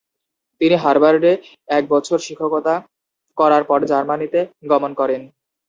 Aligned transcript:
তিনি 0.61 0.75
হার্ভার্ডে 0.75 1.31
এক 1.69 1.83
বছর 1.89 2.17
শিক্ষকতা 2.27 2.75
করার 3.37 3.63
পর 3.63 3.79
জার্মানিতে 3.91 4.39
গমন 4.71 4.91
করেন। 4.99 5.21